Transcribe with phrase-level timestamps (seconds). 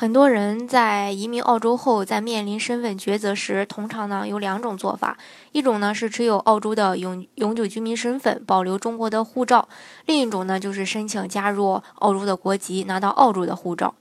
[0.00, 5.18] 很多人在移民澳洲后，在面临身份抉择时，通常呢有两种做法：
[5.50, 9.66] 一种呢是持有澳洲的永永久居民身份，保留中国的护照；
[10.06, 13.92] 另一种呢就是申请加入澳洲的国籍，拿到澳洲的护照。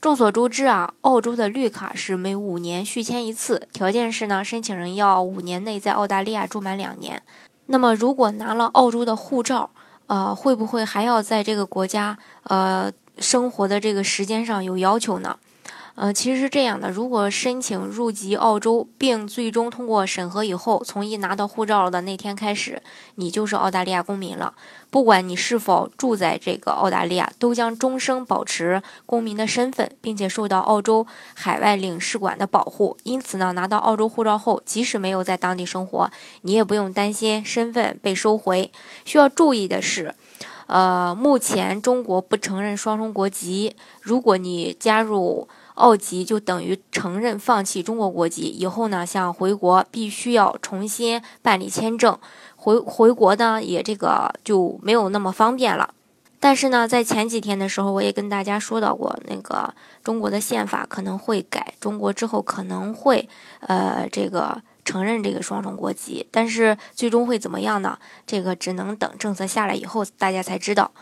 [0.00, 7.22] 众所周知啊，澳洲的绿卡是每五年续签一次，条件是呢申请人要五年内在澳大利亚住满两年。
[7.66, 9.70] 那么如果拿了澳洲的护照，
[10.08, 12.90] 呃，会不会还要在这个国家呃？
[13.18, 15.38] 生活的这个时间上有要求呢，
[15.94, 22.82] 呃，其实是这样的，如果申请入籍澳洲并最终通过审核以后，从一拿到护照的那天开始，
[23.14, 24.52] 你就是澳大利亚公民了。
[24.90, 32.96] 不管你是否住在这个澳大利亚，都将终生保持公民的身份，并且受到澳洲海外领事馆的保护。
[33.02, 36.10] 因此呢，拿到澳洲护照后，即使没有在当地生活，
[36.42, 38.70] 你也不用担心身份被收回。
[39.04, 40.14] 需要注意的是。
[40.66, 43.76] 呃，目前中国不承认双重国籍。
[44.00, 48.48] 如果你加入澳籍，就等于承认放弃中国国籍。
[48.48, 52.18] 以后呢，想回国必须要重新办理签证，
[52.56, 55.94] 回回国呢也这个就没有那么方便了。
[56.40, 59.72] 但是呢，在前几天的时候，我也跟大家说到过，那个
[60.02, 63.28] 中国的宪法可能会改，中国之后可能会
[63.60, 64.62] 呃这个。
[64.86, 67.98] 承认这个双重国籍，但是最终会怎么样呢？
[68.26, 70.92] 这个只能等政策下来以后大家才知道。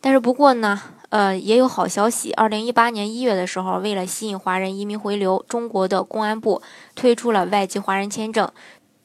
[0.00, 2.30] 但是不过呢，呃，也有好消息。
[2.34, 6.62] 二零一八年一月的时候，为了吸引华人移民回流，中国的公安部
[6.94, 8.48] 推出了外籍华人签证。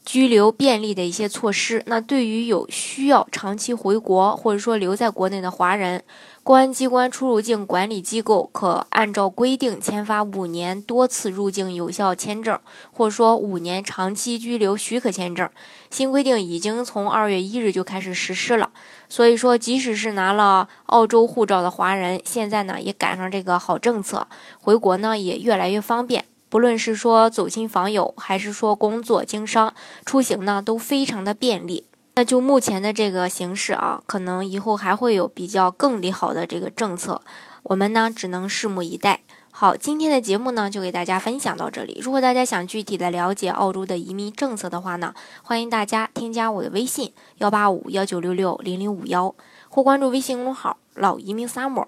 [0.06, 1.82] 居留便利的一些措施。
[1.86, 6.04] 那对于有需要长期回国或者说留在国内的华人，
[6.44, 12.60] 公安机关出入境管理机构可按照规定签发五年多次入境有效签证，
[12.92, 15.50] 或者说五年长期居留许可签证。
[15.90, 18.72] 新规定已经从二月一日就开始实施了。
[19.08, 24.28] 所以说，即使是拿了澳洲护照的华人，现在呢也赶上这个好政策，
[24.60, 26.26] 回国呢也越来越方便。
[26.54, 29.74] 不论是说走亲访友，还是说工作经商
[30.06, 31.88] 出行呢，都非常的便利。
[32.14, 37.24] 那就目前的这个形势啊，可能以后还会有比较更利好的这个政策，
[37.64, 39.22] 我们呢只能拭目以待。
[39.50, 42.00] 好，今天的节目呢就给大家分享到这里。
[42.04, 49.34] 如果大家想具体的了解澳洲的移民政策的话呢，欢迎大家添加我的微信幺八五幺九六六零零五幺，
[49.70, 51.88] 或关注微信公众号老移民 summer。